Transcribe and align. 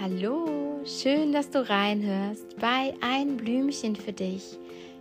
Hallo, 0.00 0.46
schön, 0.84 1.32
dass 1.32 1.50
du 1.50 1.68
reinhörst 1.68 2.56
bei 2.60 2.94
Ein 3.00 3.36
Blümchen 3.36 3.96
für 3.96 4.12
dich, 4.12 4.56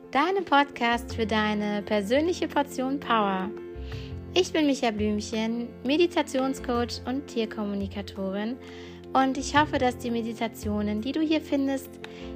deinem 0.10 0.44
Podcast 0.44 1.14
für 1.14 1.28
deine 1.28 1.84
persönliche 1.84 2.48
Portion 2.48 3.00
Power. 3.00 3.52
Ich 4.34 4.52
bin 4.52 4.66
Micha 4.66 4.90
Blümchen, 4.90 5.68
Meditationscoach 5.84 7.02
und 7.06 7.28
Tierkommunikatorin 7.28 8.58
und 9.14 9.38
ich 9.38 9.56
hoffe, 9.56 9.78
dass 9.78 10.00
die 10.00 10.10
Meditationen, 10.10 11.00
die 11.00 11.12
du 11.12 11.22
hier 11.22 11.42
findest, 11.42 11.92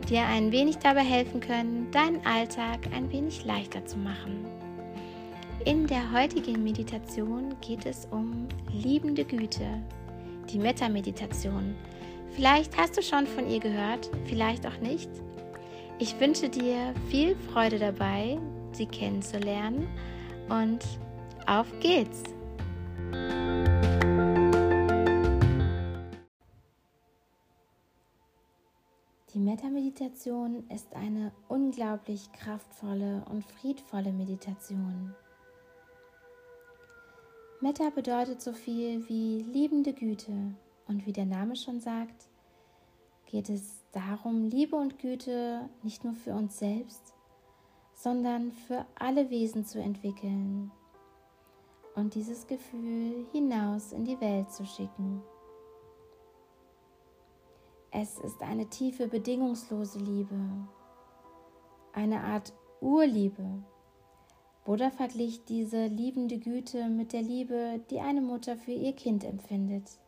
dir 0.07 0.21
ein 0.28 0.52
wenig 0.52 0.78
dabei 0.78 1.02
helfen 1.02 1.39
können, 1.39 1.89
deinen 1.89 2.23
Alltag 2.28 2.82
ein 2.96 3.12
wenig 3.12 3.43
leichter 3.43 3.84
zu 3.88 3.98
machen. 3.98 4.46
In 5.66 5.88
der 5.88 6.12
heutigen 6.12 6.64
Meditation 6.64 7.55
geht 7.59 7.88
es 7.88 8.07
um 8.12 8.48
liebende 8.71 9.25
Güte, 9.25 9.66
die 10.52 10.59
Metta-Meditation 10.59 11.76
Vielleicht 12.34 12.77
hast 12.77 12.98
du 12.98 13.02
schon 13.02 13.27
von 13.27 13.49
ihr 13.49 13.59
gehört, 13.59 14.09
vielleicht 14.26 14.66
auch 14.66 14.77
nicht. 14.77 15.09
Ich 15.99 16.17
wünsche 16.20 16.48
dir 16.49 16.94
viel 17.09 17.35
Freude 17.35 17.77
dabei, 17.77 18.39
sie 18.72 18.85
kennenzulernen 18.85 19.88
und 20.49 20.80
auf 21.45 21.67
geht's! 21.81 22.23
Die 29.34 29.39
Metta-Meditation 29.39 30.63
ist 30.70 30.94
eine 30.94 31.34
unglaublich 31.50 32.31
kraftvolle 32.31 33.25
und 33.30 33.44
friedvolle 33.45 34.11
Meditation. 34.13 35.13
Metta 37.59 37.89
bedeutet 37.89 38.41
so 38.41 38.53
viel 38.53 39.08
wie 39.08 39.44
liebende 39.44 39.94
Güte 39.94 40.55
und 40.91 41.05
wie 41.05 41.13
der 41.13 41.26
Name 41.26 41.56
schon 41.56 41.80
sagt, 41.80 42.28
geht 43.25 43.50
es 43.50 43.81
darum, 43.94 44.44
Liebe 44.44 44.75
und 44.75 45.00
Güte 45.00 45.70
nicht 45.84 46.03
nur 46.03 46.14
für 46.14 46.34
uns 46.34 46.59
selbst, 46.59 47.14
sondern 47.94 48.52
für 48.52 48.86
alle 48.95 49.30
Wesen 49.30 49.66
zu 49.66 49.81
entwickeln 49.81 50.69
und 51.95 52.14
dieses 52.14 52.45
Gefühl 52.45 53.25
hinaus 53.31 53.94
in 53.94 54.03
die 54.03 54.19
Welt 54.19 54.52
zu 54.52 54.66
schicken. 54.66 55.22
Es 57.92 58.19
ist 58.19 58.42
eine 58.42 58.67
tiefe, 58.67 59.08
bedingungslose 59.08 60.00
Liebe, 60.00 60.39
eine 61.94 62.22
Art 62.22 62.53
Urliebe. 62.81 63.64
Buddha 64.66 64.92
verglich 64.92 65.45
diese 65.45 65.88
liebende 65.88 66.38
Güte 66.38 66.89
mit 66.89 67.14
der 67.14 67.22
Liebe, 67.22 67.80
die 67.89 68.02
eine 68.02 68.22
Mutter 68.22 68.58
für 68.58 68.72
ihr 68.72 68.94
Kind 68.94 69.23
empfindet. 69.23 70.00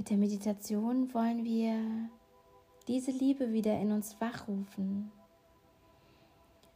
Mit 0.00 0.08
der 0.08 0.16
Meditation 0.16 1.12
wollen 1.12 1.44
wir 1.44 1.78
diese 2.88 3.10
Liebe 3.10 3.52
wieder 3.52 3.78
in 3.78 3.92
uns 3.92 4.18
wachrufen. 4.18 5.12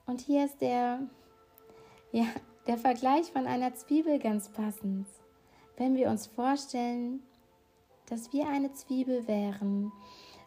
Und 0.04 0.20
hier 0.20 0.44
ist 0.44 0.60
der, 0.60 1.08
ja, 2.12 2.26
der 2.66 2.76
Vergleich 2.76 3.32
von 3.32 3.46
einer 3.46 3.74
Zwiebel 3.74 4.18
ganz 4.18 4.50
passend. 4.50 5.06
Wenn 5.78 5.96
wir 5.96 6.10
uns 6.10 6.26
vorstellen, 6.26 7.22
dass 8.10 8.30
wir 8.34 8.46
eine 8.46 8.74
Zwiebel 8.74 9.26
wären 9.26 9.90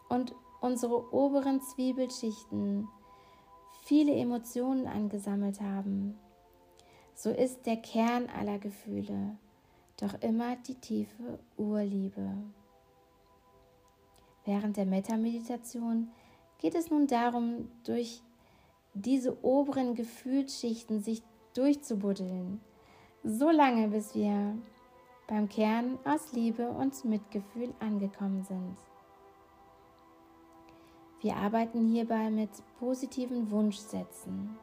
und 0.10 0.36
unsere 0.62 1.12
oberen 1.12 1.64
Zwiebelschichten 1.64 2.88
viele 3.86 4.14
Emotionen 4.14 4.86
angesammelt 4.86 5.62
haben, 5.62 6.16
so 7.16 7.32
ist 7.32 7.66
der 7.66 7.78
Kern 7.78 8.30
aller 8.30 8.60
Gefühle 8.60 9.36
doch 10.00 10.14
immer 10.22 10.56
die 10.58 10.76
tiefe 10.76 11.40
Urliebe. 11.58 12.38
Während 14.48 14.78
der 14.78 14.86
Metta-Meditation 14.86 16.10
geht 16.58 16.74
es 16.74 16.90
nun 16.90 17.06
darum, 17.06 17.70
durch 17.84 18.22
diese 18.94 19.44
oberen 19.44 19.94
Gefühlsschichten 19.94 21.02
sich 21.02 21.22
durchzubuddeln, 21.54 22.62
so 23.26 23.50
lange 23.50 23.90
bis 23.90 24.16
wir 24.16 24.58
beim 25.28 25.50
Kern 25.50 26.00
aus 26.06 26.32
Liebe 26.32 26.70
und 26.70 27.04
Mitgefühl 27.04 27.74
angekommen 27.82 28.42
sind. 28.46 28.78
Wir 31.20 31.36
arbeiten 31.36 31.86
hierbei 31.92 32.30
mit 32.30 32.52
positiven 32.80 33.52
Wunschsätzen. 33.52 34.58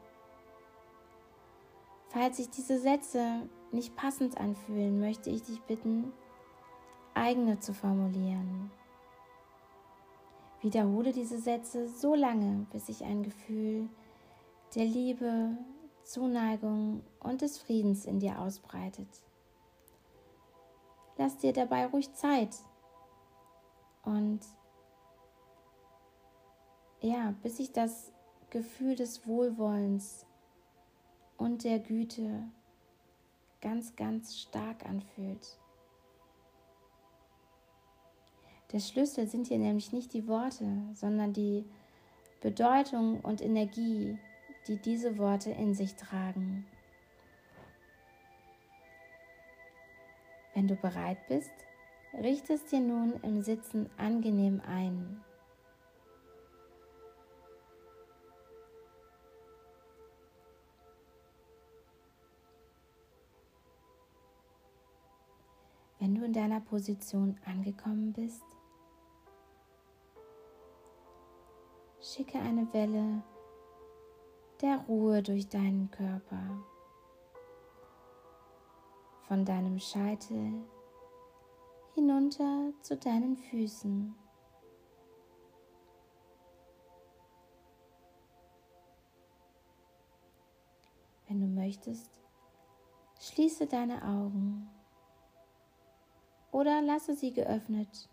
Falls 2.07 2.37
sich 2.37 2.49
diese 2.49 2.79
Sätze 2.79 3.47
nicht 3.71 3.95
passend 3.95 4.39
anfühlen, 4.39 4.99
möchte 4.99 5.29
ich 5.29 5.43
dich 5.43 5.61
bitten, 5.61 6.11
eigene 7.13 7.59
zu 7.59 7.71
formulieren. 7.71 8.71
Wiederhole 10.65 11.11
diese 11.11 11.37
Sätze 11.37 11.87
so 11.87 12.15
lange, 12.15 12.65
bis 12.71 12.87
sich 12.87 13.03
ein 13.03 13.21
Gefühl 13.21 13.87
der 14.73 14.85
Liebe, 14.85 15.55
Zuneigung 16.03 17.03
und 17.19 17.41
des 17.41 17.59
Friedens 17.59 18.05
in 18.05 18.19
dir 18.19 18.39
ausbreitet. 18.39 19.07
Lass 21.17 21.37
dir 21.37 21.53
dabei 21.53 21.85
ruhig 21.85 22.11
Zeit 22.15 22.49
und 24.05 24.39
ja, 26.99 27.35
bis 27.43 27.57
sich 27.57 27.71
das 27.71 28.11
Gefühl 28.49 28.95
des 28.95 29.27
Wohlwollens 29.27 30.25
und 31.37 31.63
der 31.63 31.77
Güte 31.77 32.43
ganz, 33.61 33.95
ganz 33.95 34.35
stark 34.35 34.83
anfühlt. 34.87 35.59
Der 38.71 38.79
Schlüssel 38.79 39.27
sind 39.27 39.47
hier 39.47 39.59
nämlich 39.59 39.91
nicht 39.93 40.13
die 40.13 40.27
Worte, 40.27 40.65
sondern 40.93 41.33
die 41.33 41.65
Bedeutung 42.41 43.21
und 43.21 43.41
Energie, 43.41 44.17
die 44.67 44.77
diese 44.77 45.17
Worte 45.17 45.51
in 45.51 45.73
sich 45.73 45.95
tragen. 45.95 46.65
Wenn 50.53 50.67
du 50.67 50.75
bereit 50.75 51.17
bist, 51.27 51.51
richtest 52.13 52.71
dir 52.71 52.79
nun 52.79 53.13
im 53.23 53.41
Sitzen 53.41 53.89
angenehm 53.97 54.61
ein. 54.65 55.21
Wenn 65.99 66.15
du 66.15 66.23
in 66.23 66.33
deiner 66.33 66.61
Position 66.61 67.37
angekommen 67.45 68.13
bist, 68.13 68.43
Schicke 72.15 72.39
eine 72.39 72.71
Welle 72.71 73.21
der 74.61 74.77
Ruhe 74.87 75.21
durch 75.21 75.49
deinen 75.49 75.91
Körper, 75.91 76.63
von 79.27 79.43
deinem 79.43 79.77
Scheitel 79.79 80.63
hinunter 81.93 82.71
zu 82.83 82.95
deinen 82.95 83.35
Füßen. 83.35 84.15
Wenn 91.27 91.41
du 91.41 91.47
möchtest, 91.47 92.21
schließe 93.19 93.67
deine 93.67 94.01
Augen 94.01 94.69
oder 96.53 96.81
lasse 96.81 97.13
sie 97.13 97.33
geöffnet 97.33 98.07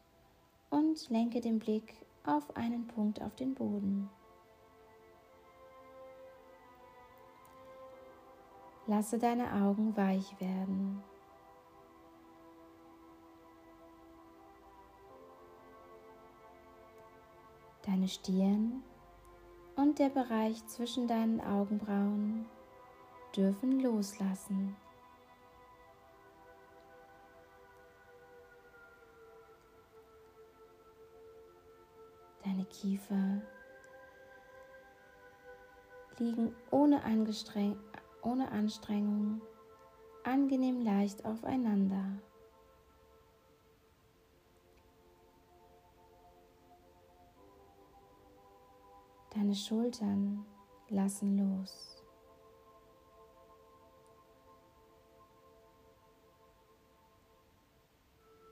und 0.71 1.09
lenke 1.09 1.41
den 1.41 1.61
Blick 1.61 2.05
auf 2.25 2.57
einen 2.57 2.87
Punkt 2.87 3.21
auf 3.21 3.35
den 3.35 3.55
Boden. 3.55 4.09
Lasse 8.87 9.19
deine 9.19 9.53
Augen 9.53 9.97
weich 9.97 10.39
werden. 10.41 11.03
Deine 17.87 18.09
Stirn 18.09 18.83
und 19.77 19.99
der 19.99 20.09
Bereich 20.09 20.67
zwischen 20.67 21.09
deinen 21.09 21.41
Augenbrauen 21.41 22.47
dürfen 23.35 23.81
loslassen. 23.81 24.77
Deine 32.63 32.69
Kiefer 32.69 33.43
liegen 36.19 36.55
ohne, 36.71 37.03
Angestreng 37.03 37.77
ohne 38.23 38.53
Anstrengung 38.53 39.43
angenehm 40.23 40.81
leicht 40.81 41.25
aufeinander. 41.25 42.21
Deine 49.35 49.57
Schultern 49.57 50.47
lassen 50.89 51.39
los. 51.39 52.01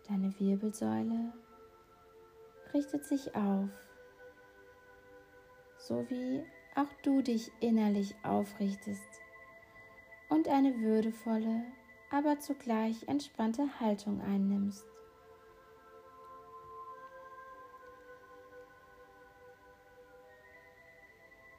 Deine 0.09 0.37
Wirbelsäule 0.41 1.33
richtet 2.75 3.05
sich 3.05 3.35
auf, 3.37 3.90
so 5.91 6.09
wie 6.09 6.45
auch 6.77 6.93
du 7.03 7.21
dich 7.21 7.51
innerlich 7.59 8.15
aufrichtest 8.23 9.21
und 10.29 10.47
eine 10.47 10.81
würdevolle, 10.81 11.65
aber 12.13 12.39
zugleich 12.39 13.09
entspannte 13.09 13.69
Haltung 13.81 14.21
einnimmst. 14.21 14.87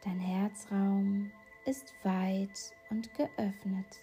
Dein 0.06 0.20
Herzraum 0.20 1.30
ist 1.66 1.94
weit 2.04 2.58
und 2.90 3.14
geöffnet. 3.14 4.00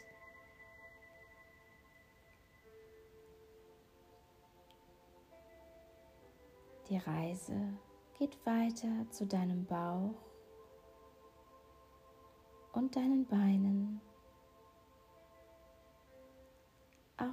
Die 6.91 6.99
Reise 6.99 7.79
geht 8.19 8.45
weiter 8.45 9.09
zu 9.11 9.27
deinem 9.27 9.65
Bauch 9.65 10.17
und 12.73 12.97
deinen 12.97 13.25
Beinen. 13.27 14.01
Auch 17.17 17.27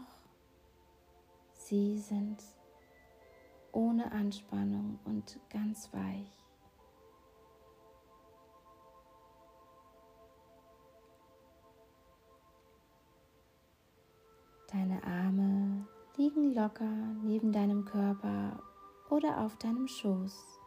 sie 1.54 1.98
sind 1.98 2.44
ohne 3.72 4.12
Anspannung 4.12 5.00
und 5.06 5.40
ganz 5.50 5.92
weich. 5.92 6.46
Deine 14.72 15.04
Arme 15.04 15.88
liegen 16.16 16.54
locker 16.54 16.92
neben 17.24 17.52
deinem 17.52 17.86
Körper 17.86 18.62
oder 19.10 19.40
auf 19.40 19.56
deinem 19.58 19.88
Schoß. 19.88 20.60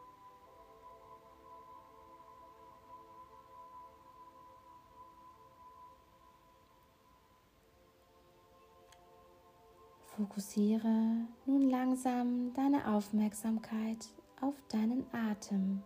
Fokussiere 10.28 11.26
nun 11.46 11.70
langsam 11.70 12.52
deine 12.52 12.86
Aufmerksamkeit 12.86 14.08
auf 14.42 14.54
deinen 14.68 15.06
Atem. 15.10 15.82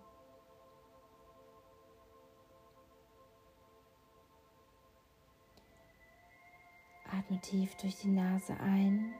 Atme 7.09 7.41
tief 7.41 7.77
durch 7.77 7.97
die 7.97 8.09
Nase 8.09 8.59
ein 8.59 9.15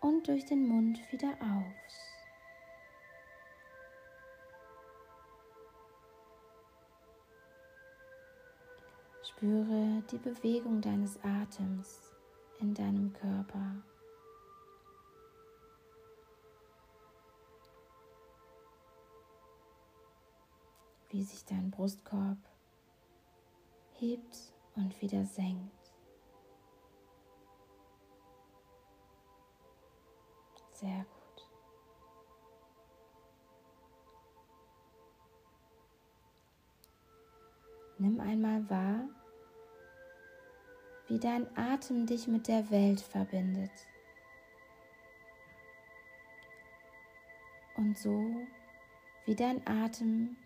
und 0.00 0.28
durch 0.28 0.44
den 0.44 0.68
Mund 0.68 1.00
wieder 1.10 1.32
aus. 1.40 2.11
Spüre 9.42 10.04
die 10.08 10.18
Bewegung 10.18 10.80
deines 10.80 11.18
Atems 11.24 12.12
in 12.60 12.74
deinem 12.74 13.12
Körper. 13.12 13.74
Wie 21.08 21.24
sich 21.24 21.44
dein 21.44 21.72
Brustkorb 21.72 22.38
hebt 23.94 24.54
und 24.76 25.02
wieder 25.02 25.24
senkt. 25.26 25.92
Sehr 30.74 31.04
gut. 31.04 31.48
Nimm 37.98 38.20
einmal 38.20 38.70
wahr, 38.70 39.08
wie 41.12 41.18
dein 41.18 41.46
Atem 41.58 42.06
dich 42.06 42.26
mit 42.26 42.48
der 42.48 42.70
Welt 42.70 43.02
verbindet. 43.02 43.70
Und 47.76 47.98
so 47.98 48.30
wie 49.26 49.34
dein 49.34 49.60
Atem 49.66 50.38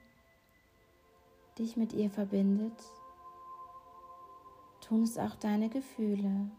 dich 1.57 1.77
mit 1.77 1.93
ihr 1.93 2.11
verbindet, 2.11 2.83
tun 4.81 5.05
es 5.05 5.17
auch 5.19 5.37
deine 5.37 5.69
Gefühle. 5.69 6.51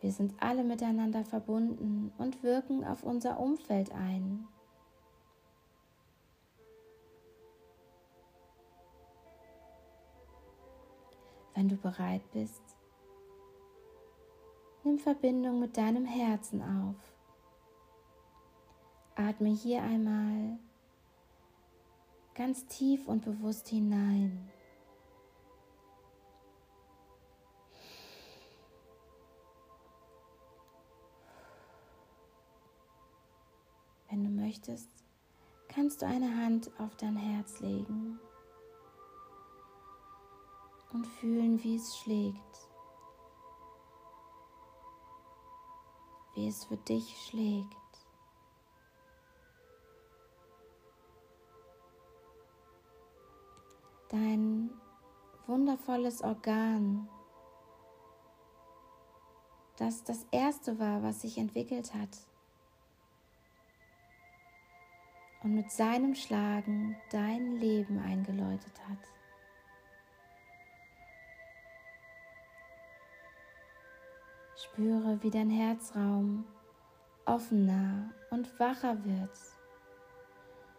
Wir 0.00 0.10
sind 0.10 0.34
alle 0.40 0.64
miteinander 0.64 1.24
verbunden 1.24 2.10
und 2.18 2.42
wirken 2.42 2.84
auf 2.84 3.04
unser 3.04 3.38
Umfeld 3.38 3.92
ein. 3.92 4.48
Wenn 11.56 11.70
du 11.70 11.76
bereit 11.76 12.20
bist, 12.32 12.62
nimm 14.84 14.98
Verbindung 14.98 15.58
mit 15.58 15.78
deinem 15.78 16.04
Herzen 16.04 16.60
auf. 16.60 16.96
Atme 19.14 19.48
hier 19.48 19.82
einmal 19.82 20.58
ganz 22.34 22.66
tief 22.66 23.08
und 23.08 23.24
bewusst 23.24 23.68
hinein. 23.68 24.50
Wenn 34.10 34.24
du 34.24 34.28
möchtest, 34.28 34.90
kannst 35.68 36.02
du 36.02 36.06
eine 36.06 36.36
Hand 36.36 36.70
auf 36.78 36.94
dein 36.96 37.16
Herz 37.16 37.60
legen 37.60 38.20
und 40.92 41.06
fühlen, 41.06 41.62
wie 41.62 41.76
es 41.76 41.96
schlägt, 41.96 42.70
wie 46.34 46.48
es 46.48 46.64
für 46.64 46.76
dich 46.76 47.26
schlägt. 47.26 47.76
Dein 54.08 54.70
wundervolles 55.46 56.22
Organ, 56.22 57.08
das 59.76 60.04
das 60.04 60.26
erste 60.30 60.78
war, 60.78 61.02
was 61.02 61.22
sich 61.22 61.38
entwickelt 61.38 61.92
hat 61.92 62.16
und 65.42 65.54
mit 65.54 65.70
seinem 65.70 66.14
Schlagen 66.14 66.96
dein 67.10 67.56
Leben 67.56 67.98
eingeläutet 67.98 68.80
hat. 68.88 69.15
Spüre, 74.56 75.22
wie 75.22 75.30
dein 75.30 75.50
Herzraum 75.50 76.46
offener 77.26 78.10
und 78.30 78.58
wacher 78.58 79.04
wird. 79.04 79.38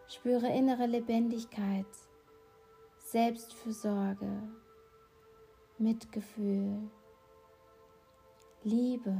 Spüre 0.07 0.47
innere 0.47 0.87
Lebendigkeit, 0.87 1.85
Selbstfürsorge, 2.97 4.41
Mitgefühl, 5.77 6.89
Liebe. 8.63 9.15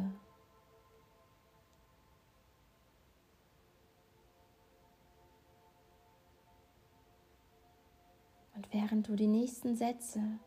Und 8.56 8.74
während 8.74 9.08
du 9.08 9.16
die 9.16 9.28
nächsten 9.28 9.76
Sätze 9.76 10.40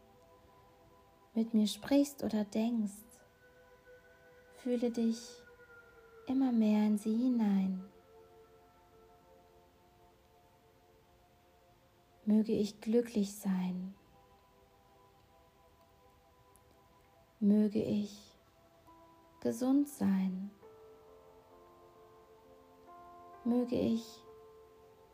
mit 1.34 1.54
mir 1.54 1.68
sprichst 1.68 2.24
oder 2.24 2.44
denkst, 2.44 3.09
fühle 4.62 4.90
dich 4.90 5.42
immer 6.26 6.52
mehr 6.52 6.86
in 6.86 6.98
sie 6.98 7.14
hinein. 7.14 7.84
Möge 12.24 12.52
ich 12.52 12.80
glücklich 12.80 13.34
sein. 13.34 13.94
Möge 17.40 17.82
ich 17.82 18.38
gesund 19.40 19.88
sein. 19.88 20.50
Möge 23.44 23.76
ich 23.76 24.04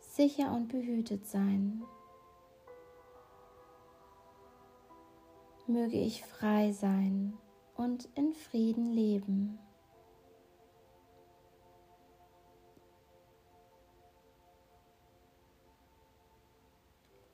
sicher 0.00 0.52
und 0.52 0.68
behütet 0.68 1.26
sein. 1.26 1.84
möge 5.68 5.98
ich 5.98 6.22
frei 6.24 6.70
sein 6.70 7.36
und 7.76 8.08
in 8.14 8.32
Frieden 8.32 8.92
leben. 8.92 9.58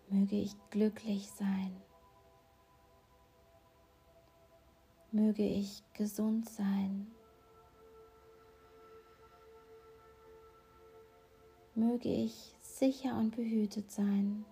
Möge 0.08 0.36
ich 0.36 0.54
glücklich 0.70 1.30
sein. 1.30 1.80
Möge 5.10 5.46
ich 5.46 5.82
gesund 5.94 6.48
sein. 6.48 7.10
Möge 11.74 12.08
ich 12.08 12.54
sicher 12.60 13.16
und 13.16 13.34
behütet 13.34 13.90
sein. 13.90 14.44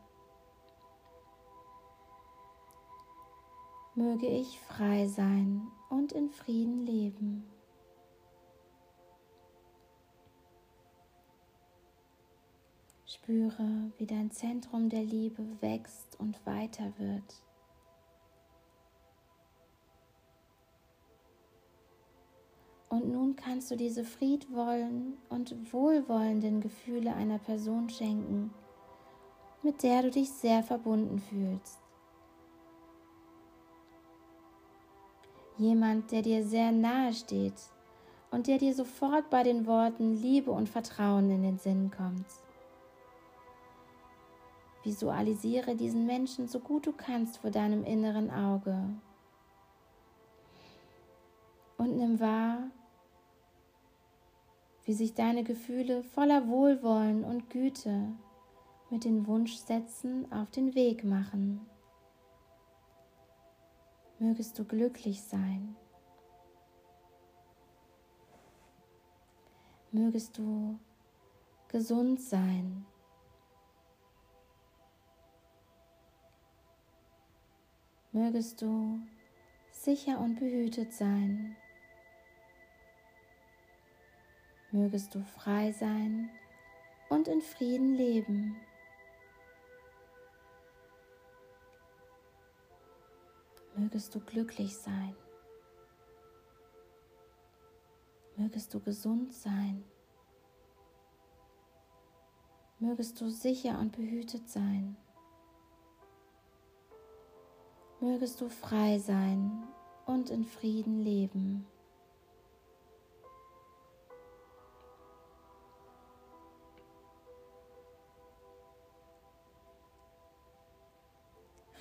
Möge 4.00 4.28
ich 4.28 4.58
frei 4.60 5.06
sein 5.08 5.60
und 5.90 6.12
in 6.12 6.30
Frieden 6.30 6.86
leben. 6.86 7.44
Spüre, 13.04 13.92
wie 13.98 14.06
dein 14.06 14.30
Zentrum 14.30 14.88
der 14.88 15.02
Liebe 15.02 15.44
wächst 15.60 16.18
und 16.18 16.40
weiter 16.46 16.94
wird. 16.96 17.42
Und 22.88 23.12
nun 23.12 23.36
kannst 23.36 23.70
du 23.70 23.76
diese 23.76 24.04
friedvollen 24.04 25.18
und 25.28 25.74
wohlwollenden 25.74 26.62
Gefühle 26.62 27.14
einer 27.14 27.38
Person 27.38 27.90
schenken, 27.90 28.50
mit 29.62 29.82
der 29.82 30.00
du 30.00 30.10
dich 30.10 30.30
sehr 30.30 30.62
verbunden 30.62 31.18
fühlst. 31.18 31.89
Jemand, 35.60 36.10
der 36.10 36.22
dir 36.22 36.42
sehr 36.42 36.72
nahe 36.72 37.12
steht 37.12 37.52
und 38.30 38.46
der 38.46 38.56
dir 38.56 38.74
sofort 38.74 39.28
bei 39.28 39.42
den 39.42 39.66
Worten 39.66 40.14
Liebe 40.14 40.50
und 40.50 40.70
Vertrauen 40.70 41.30
in 41.30 41.42
den 41.42 41.58
Sinn 41.58 41.90
kommt. 41.90 42.24
Visualisiere 44.84 45.76
diesen 45.76 46.06
Menschen 46.06 46.48
so 46.48 46.60
gut 46.60 46.86
du 46.86 46.92
kannst 46.92 47.36
vor 47.36 47.50
deinem 47.50 47.84
inneren 47.84 48.30
Auge 48.30 48.88
und 51.76 51.94
nimm 51.94 52.20
wahr, 52.20 52.70
wie 54.86 54.94
sich 54.94 55.12
deine 55.12 55.44
Gefühle 55.44 56.02
voller 56.02 56.48
Wohlwollen 56.48 57.22
und 57.22 57.50
Güte 57.50 58.14
mit 58.88 59.04
den 59.04 59.26
Wunschsätzen 59.26 60.32
auf 60.32 60.50
den 60.50 60.74
Weg 60.74 61.04
machen. 61.04 61.69
Mögest 64.20 64.56
du 64.56 64.64
glücklich 64.64 65.20
sein. 65.22 65.74
Mögest 69.90 70.38
du 70.38 70.78
gesund 71.66 72.20
sein. 72.20 72.86
Mögest 78.12 78.62
du 78.62 79.00
sicher 79.72 80.20
und 80.20 80.38
behütet 80.38 80.92
sein 80.92 81.56
mögest 84.72 85.14
du 85.14 85.22
frei 85.24 85.72
sein 85.72 86.30
und 87.08 87.28
in 87.28 87.40
Frieden 87.40 87.94
leben. 87.94 88.56
Mögest 93.76 94.14
du 94.14 94.20
glücklich 94.20 94.76
sein. 94.76 95.14
Mögest 98.36 98.72
du 98.74 98.80
gesund 98.80 99.32
sein. 99.32 99.84
Mögest 102.78 103.20
du 103.20 103.28
sicher 103.28 103.78
und 103.78 103.92
behütet 103.92 104.48
sein. 104.48 104.96
Mögest 108.00 108.40
du 108.40 108.48
frei 108.48 108.98
sein 108.98 109.68
und 110.06 110.30
in 110.30 110.44
Frieden 110.44 111.00
leben. 111.00 111.66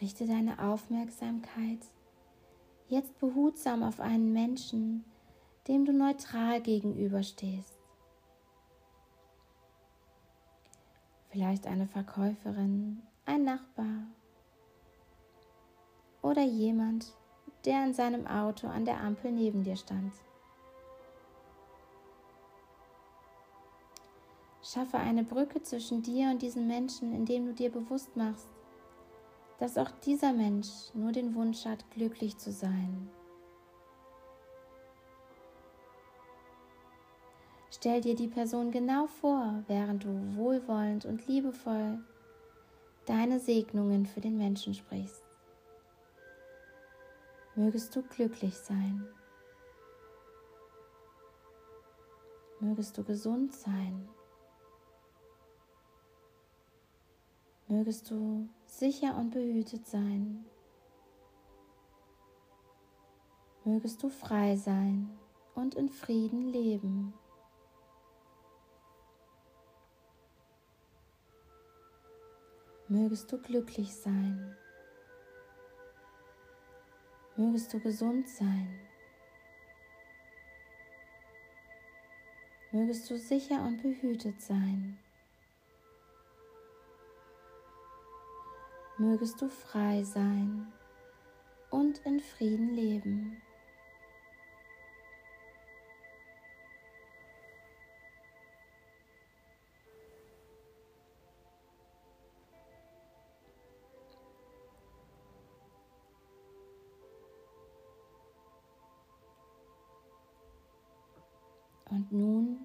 Richte 0.01 0.25
deine 0.25 0.59
Aufmerksamkeit 0.59 1.79
jetzt 2.87 3.19
behutsam 3.19 3.83
auf 3.83 3.99
einen 3.99 4.31
Menschen, 4.31 5.03
dem 5.67 5.85
du 5.85 5.91
neutral 5.91 6.61
gegenüberstehst. 6.61 7.77
Vielleicht 11.29 11.67
eine 11.67 11.85
Verkäuferin, 11.85 13.03
ein 13.25 13.43
Nachbar 13.43 14.07
oder 16.21 16.43
jemand, 16.43 17.13
der 17.65 17.83
in 17.83 17.93
seinem 17.93 18.25
Auto 18.25 18.67
an 18.67 18.85
der 18.85 19.01
Ampel 19.01 19.31
neben 19.31 19.63
dir 19.63 19.75
stand. 19.75 20.13
Schaffe 24.63 24.97
eine 24.97 25.23
Brücke 25.23 25.61
zwischen 25.61 26.01
dir 26.01 26.29
und 26.29 26.41
diesen 26.41 26.67
Menschen, 26.67 27.13
indem 27.13 27.47
du 27.47 27.53
dir 27.53 27.71
bewusst 27.71 28.15
machst, 28.15 28.47
dass 29.59 29.77
auch 29.77 29.91
dieser 30.05 30.33
Mensch 30.33 30.67
nur 30.93 31.11
den 31.11 31.35
Wunsch 31.35 31.65
hat, 31.65 31.89
glücklich 31.91 32.37
zu 32.37 32.51
sein. 32.51 33.09
Stell 37.71 38.01
dir 38.01 38.15
die 38.15 38.27
Person 38.27 38.71
genau 38.71 39.07
vor, 39.07 39.63
während 39.67 40.03
du 40.03 40.35
wohlwollend 40.35 41.05
und 41.05 41.27
liebevoll 41.27 41.99
deine 43.05 43.39
Segnungen 43.39 44.05
für 44.05 44.21
den 44.21 44.37
Menschen 44.37 44.73
sprichst. 44.73 45.23
Mögest 47.55 47.95
du 47.95 48.03
glücklich 48.03 48.55
sein. 48.55 49.07
Mögest 52.59 52.97
du 52.97 53.03
gesund 53.03 53.53
sein. 53.53 54.09
Mögest 57.71 58.09
du 58.09 58.49
sicher 58.65 59.15
und 59.15 59.29
behütet 59.29 59.85
sein. 59.85 60.43
Mögest 63.63 64.01
du 64.01 64.09
frei 64.09 64.55
sein 64.55 65.07
und 65.53 65.75
in 65.75 65.87
Frieden 65.87 66.49
leben. 66.49 67.13
Mögest 72.87 73.31
du 73.31 73.37
glücklich 73.37 73.95
sein. 73.95 74.57
Mögest 77.35 77.71
du 77.71 77.79
gesund 77.79 78.27
sein. 78.27 78.79
Mögest 82.71 83.07
du 83.11 83.17
sicher 83.19 83.63
und 83.63 83.83
behütet 83.83 84.41
sein. 84.41 84.97
Mögest 88.99 89.41
du 89.41 89.47
frei 89.47 90.03
sein 90.03 90.67
und 91.69 91.99
in 91.99 92.19
Frieden 92.19 92.73
leben. 92.75 93.41
Und 111.89 112.11
nun 112.11 112.59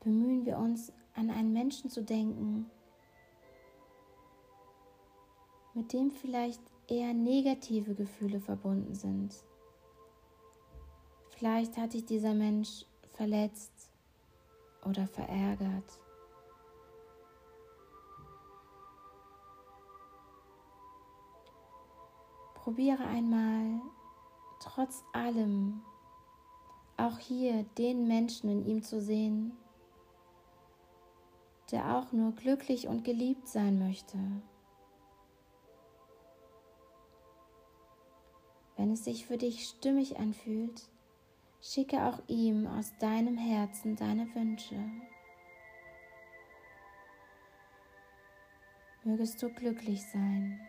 bemühen 0.00 0.44
wir 0.44 0.58
uns, 0.58 0.92
an 1.14 1.30
einen 1.30 1.52
Menschen 1.54 1.88
zu 1.88 2.02
denken, 2.02 2.70
mit 5.76 5.92
dem 5.92 6.10
vielleicht 6.10 6.62
eher 6.88 7.12
negative 7.12 7.94
Gefühle 7.94 8.40
verbunden 8.40 8.94
sind. 8.94 9.34
Vielleicht 11.36 11.76
hat 11.76 11.92
dich 11.92 12.06
dieser 12.06 12.32
Mensch 12.32 12.86
verletzt 13.12 13.92
oder 14.86 15.06
verärgert. 15.06 16.00
Probiere 22.54 23.04
einmal 23.04 23.82
trotz 24.60 25.04
allem 25.12 25.82
auch 26.96 27.18
hier 27.18 27.64
den 27.76 28.08
Menschen 28.08 28.48
in 28.48 28.64
ihm 28.64 28.82
zu 28.82 29.00
sehen, 29.00 29.52
der 31.70 31.96
auch 31.96 32.12
nur 32.12 32.32
glücklich 32.32 32.88
und 32.88 33.04
geliebt 33.04 33.46
sein 33.46 33.78
möchte. 33.78 34.18
Wenn 38.76 38.92
es 38.92 39.04
sich 39.04 39.26
für 39.26 39.38
dich 39.38 39.66
stimmig 39.66 40.18
anfühlt, 40.18 40.82
schicke 41.62 42.04
auch 42.04 42.20
ihm 42.28 42.66
aus 42.66 42.92
deinem 42.98 43.38
Herzen 43.38 43.96
deine 43.96 44.32
Wünsche. 44.34 44.78
Mögest 49.04 49.42
du 49.42 49.48
glücklich 49.50 50.02
sein. 50.10 50.60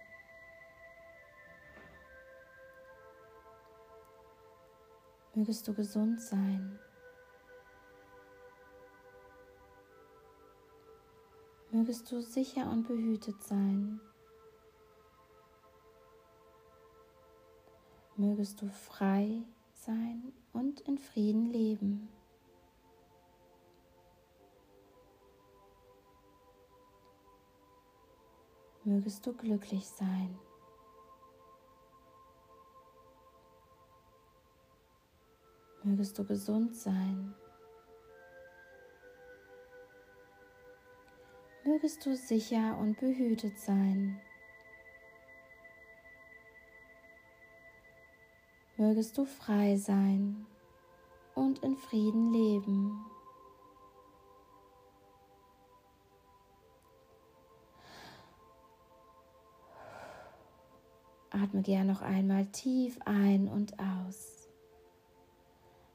Mögest 5.34 5.68
du 5.68 5.74
gesund 5.74 6.22
sein. 6.22 6.80
Mögest 11.72 12.12
du 12.12 12.22
sicher 12.22 12.72
und 12.72 12.88
behütet 12.88 13.44
sein. 13.44 14.00
Mögest 18.20 18.64
du 18.64 18.68
frei 18.68 19.44
sein 19.74 20.34
und 20.52 20.82
in 20.82 20.98
Frieden 20.98 21.46
leben. 21.46 22.10
Mögest 28.84 29.24
du 29.24 29.34
glücklich 29.34 29.88
sein. 29.88 30.40
Mögest 35.84 36.18
du 36.18 36.26
gesund 36.26 36.76
sein. 36.76 37.36
Mögest 41.64 42.04
du 42.04 42.16
sicher 42.16 42.78
und 42.80 43.00
behütet 43.00 43.60
sein. 43.60 44.20
Mögest 48.80 49.18
du 49.18 49.26
frei 49.26 49.76
sein 49.76 50.46
und 51.34 51.60
in 51.60 51.76
Frieden 51.76 52.32
leben. 52.32 53.06
Atme 61.32 61.64
gern 61.64 61.88
noch 61.88 62.02
einmal 62.02 62.46
tief 62.48 63.00
ein 63.06 63.48
und 63.48 63.80
aus. 63.80 64.48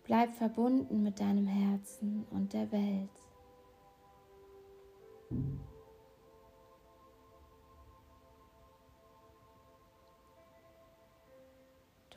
Bleib 0.02 0.34
verbunden 0.34 1.04
mit 1.04 1.20
deinem 1.20 1.46
Herzen 1.46 2.26
und 2.30 2.52
der 2.52 2.72
Welt. 2.72 3.10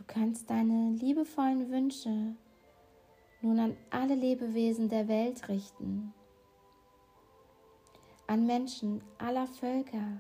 Kannst 0.08 0.50
deine 0.50 0.92
liebevollen 0.92 1.70
Wünsche 1.72 2.36
nun 3.42 3.60
an 3.60 3.78
alle 3.92 4.16
Lebewesen 4.16 4.90
der 4.90 5.08
Welt 5.08 5.48
richten, 5.50 6.14
an 8.28 8.46
Menschen 8.46 9.04
aller 9.18 9.48
Völker, 9.48 10.20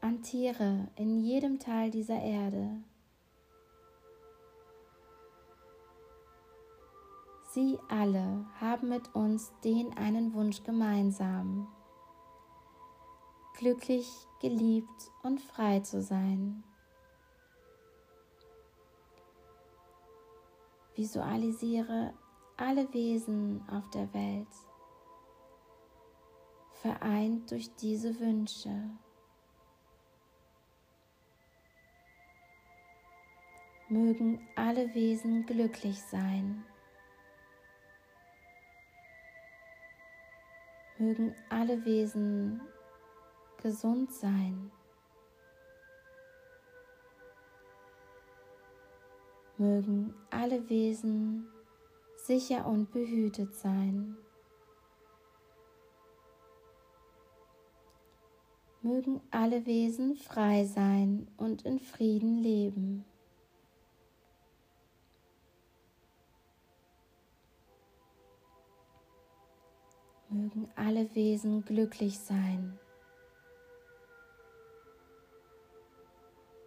an 0.00 0.22
Tiere 0.22 0.88
in 0.96 1.22
jedem 1.22 1.58
Teil 1.58 1.90
dieser 1.90 2.20
Erde. 2.20 2.82
Sie 7.50 7.78
alle 7.88 8.46
haben 8.58 8.88
mit 8.88 9.14
uns 9.14 9.52
den 9.62 9.94
einen 9.98 10.32
Wunsch 10.32 10.62
gemeinsam, 10.62 11.68
glücklich, 13.58 14.08
geliebt 14.40 15.10
und 15.22 15.38
frei 15.38 15.80
zu 15.80 16.00
sein. 16.00 16.64
Visualisiere 20.94 22.12
alle 22.56 22.92
Wesen 22.92 23.66
auf 23.68 23.88
der 23.90 24.12
Welt, 24.12 24.48
vereint 26.82 27.50
durch 27.50 27.74
diese 27.76 28.18
Wünsche. 28.20 28.90
Mögen 33.88 34.46
alle 34.56 34.94
Wesen 34.94 35.44
glücklich 35.46 36.00
sein. 36.02 36.64
Mögen 40.98 41.34
alle 41.48 41.84
Wesen 41.84 42.60
gesund 43.62 44.12
sein. 44.12 44.70
Mögen 49.62 50.12
alle 50.30 50.68
Wesen 50.68 51.46
sicher 52.16 52.66
und 52.66 52.90
behütet 52.90 53.54
sein. 53.54 54.16
Mögen 58.80 59.20
alle 59.30 59.64
Wesen 59.64 60.16
frei 60.16 60.64
sein 60.64 61.28
und 61.36 61.62
in 61.62 61.78
Frieden 61.78 62.38
leben. 62.38 63.04
mögen 70.28 70.66
alle 70.74 71.14
Wesen 71.14 71.62
glücklich 71.64 72.18
sein. 72.18 72.78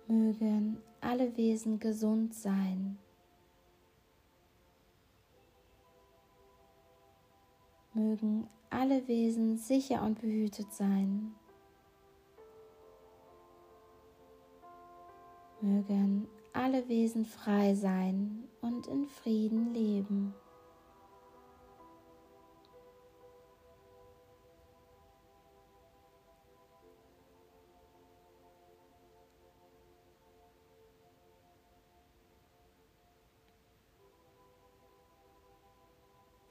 Mögen 0.08 0.78
alle 1.02 1.36
Wesen 1.38 1.80
gesund 1.80 2.34
sein. 2.34 2.98
Mögen 7.94 8.48
alle 8.70 9.08
Wesen 9.08 9.58
sicher 9.58 10.02
und 10.04 10.20
behütet 10.20 10.74
sein. 10.74 11.34
Mögen 15.62 16.28
alle 16.52 16.88
Wesen 16.90 17.26
frei 17.26 17.74
sein 17.74 18.44
und 18.62 18.88
in 18.88 19.08
Frieden 19.08 19.74
leben. 19.74 20.34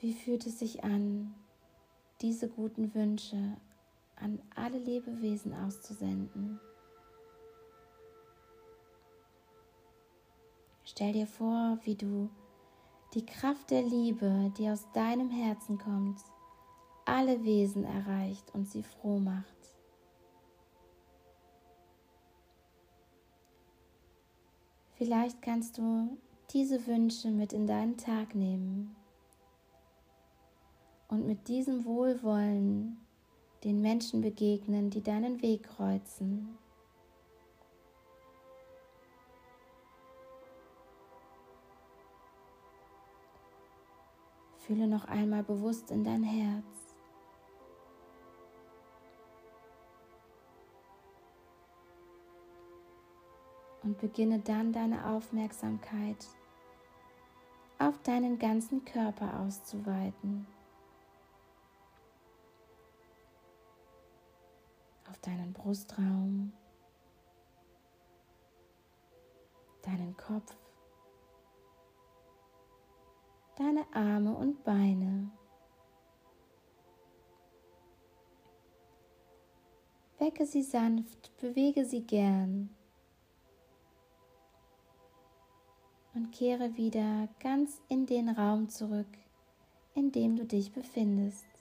Wie 0.05 0.13
fühlt 0.13 0.47
es 0.47 0.59
sich 0.59 0.85
an, 0.85 1.35
diese 2.21 2.47
guten 2.47 2.95
Wünsche 2.95 3.57
an 4.17 4.39
alle 4.55 4.77
Lebewesen 4.77 5.55
auszusenden? 5.55 6.61
Stell 10.85 11.15
dir 11.15 11.27
vor, 11.27 11.79
wie 11.85 11.95
du 11.95 12.29
die 13.15 13.25
Kraft 13.25 13.71
der 13.71 13.81
Liebe, 13.81 14.53
die 14.59 14.69
aus 14.69 14.87
deinem 14.93 15.31
Herzen 15.31 15.79
kommt, 15.79 16.21
alle 17.07 17.43
Wesen 17.43 17.85
erreicht 17.85 18.55
und 18.55 18.69
sie 18.69 18.83
froh 18.83 19.19
macht. 19.19 19.75
Vielleicht 24.97 25.41
kannst 25.41 25.79
du 25.79 26.19
diese 26.51 26.87
Wünsche 26.87 27.31
mit 27.31 27.55
in 27.55 27.67
deinen 27.67 27.97
Tag 27.97 28.35
nehmen 28.35 28.95
und 31.09 31.27
mit 31.27 31.49
diesem 31.49 31.85
Wohlwollen 31.85 32.99
den 33.65 33.81
Menschen 33.81 34.21
begegnen, 34.21 34.91
die 34.91 35.03
deinen 35.03 35.41
Weg 35.43 35.65
kreuzen. 35.65 36.59
Fühle 44.59 44.87
noch 44.87 45.05
einmal 45.05 45.43
bewusst 45.43 45.91
in 45.91 46.05
dein 46.05 46.23
Herz. 46.23 46.65
Und 53.83 53.99
beginne 53.99 54.39
dann 54.39 54.73
deine 54.73 55.07
Aufmerksamkeit 55.07 56.27
auf 57.79 58.01
deinen 58.03 58.39
ganzen 58.39 58.83
Körper 58.87 59.41
auszuweiten. 59.41 60.47
Deinen 65.27 65.53
Brustraum, 65.53 66.53
deinen 69.83 70.17
Kopf, 70.17 70.57
deine 73.57 73.85
Arme 73.95 74.35
und 74.35 74.63
Beine. 74.65 75.31
Wecke 80.19 80.47
sie 80.47 80.63
sanft, 80.63 81.37
bewege 81.39 81.85
sie 81.85 82.03
gern 82.03 82.71
und 86.15 86.33
kehre 86.33 86.77
wieder 86.77 87.29
ganz 87.41 87.83
in 87.89 88.07
den 88.07 88.29
Raum 88.29 88.69
zurück, 88.69 89.19
in 89.95 90.13
dem 90.13 90.37
du 90.37 90.45
dich 90.45 90.73
befindest. 90.73 91.54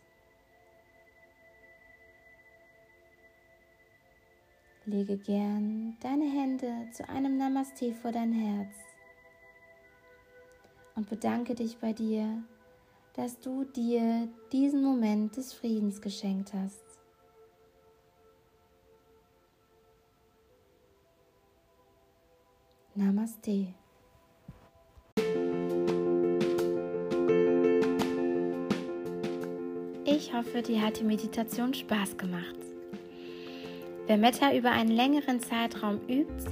Lege 4.86 5.17
gern 5.17 5.96
deine 6.02 6.26
Hände 6.26 6.89
zu 6.91 7.08
einem 7.08 7.38
Namaste 7.38 7.93
vor 7.93 8.12
dein 8.12 8.34
Herz 8.34 8.76
und 10.96 11.10
bedanke 11.10 11.56
dich 11.56 11.78
bei 11.78 11.93
dir, 11.93 12.43
dass 13.13 13.39
du 13.39 13.63
dir 13.63 14.28
diesen 14.52 14.84
Moment 14.84 15.38
des 15.38 15.54
Friedens 15.54 16.02
geschenkt 16.02 16.54
hast. 16.54 16.84
Namaste. 22.93 23.74
Ich 30.04 30.34
hoffe, 30.34 30.62
dir 30.62 30.82
hat 30.82 31.00
die 31.00 31.06
Meditation 31.06 31.74
Spaß 31.74 32.17
gemacht. 32.17 32.73
Wer 34.06 34.18
Metta 34.18 34.54
über 34.54 34.72
einen 34.72 34.92
längeren 34.92 35.39
Zeitraum 35.39 36.02
übt, 36.10 36.52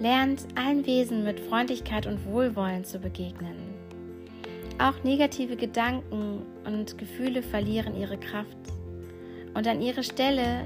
lernt 0.00 0.46
allen 0.54 0.86
Wesen 0.86 1.22
mit 1.22 1.38
Freundlichkeit 1.38 2.06
und 2.06 2.24
Wohlwollen 2.24 2.84
zu 2.84 2.98
begegnen. 2.98 3.74
Auch 4.78 5.04
negative 5.04 5.56
Gedanken 5.56 6.46
und 6.64 6.96
Gefühle 6.96 7.42
verlieren 7.42 7.94
ihre 7.94 8.16
Kraft 8.16 8.56
und 9.52 9.68
an 9.68 9.82
ihre 9.82 10.02
Stelle 10.02 10.64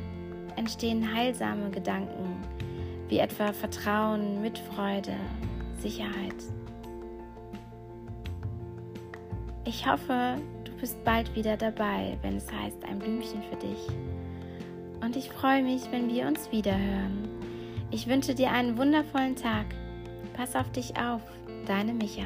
entstehen 0.55 1.13
heilsame 1.13 1.71
Gedanken 1.71 2.37
wie 3.09 3.19
etwa 3.19 3.53
Vertrauen, 3.53 4.41
Mitfreude, 4.41 5.17
Sicherheit. 5.81 6.37
Ich 9.65 9.85
hoffe, 9.87 10.37
du 10.65 10.73
bist 10.81 11.03
bald 11.05 11.35
wieder 11.35 11.57
dabei, 11.57 12.17
wenn 12.23 12.37
es 12.37 12.51
heißt 12.53 12.85
ein 12.85 13.01
Blümchen 13.01 13.43
für 13.43 13.57
dich. 13.57 13.89
Und 15.01 15.17
ich 15.17 15.31
freue 15.31 15.63
mich, 15.63 15.83
wenn 15.91 16.09
wir 16.09 16.27
uns 16.27 16.51
wiederhören. 16.53 17.29
Ich 17.91 18.07
wünsche 18.07 18.35
dir 18.35 18.51
einen 18.51 18.77
wundervollen 18.77 19.37
Tag. 19.37 19.67
Pass 20.35 20.57
auf 20.57 20.71
dich 20.73 20.99
auf, 20.99 21.23
deine 21.67 21.93
Micha. 21.93 22.25